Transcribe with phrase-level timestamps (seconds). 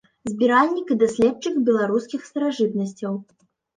[0.29, 3.13] Збіральнік і даследчык беларускіх старажытнасцяў.